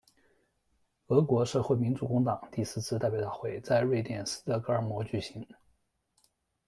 [1.09, 5.47] 俄国社会民主工党第四次代表大会在瑞典斯德哥尔摩举行。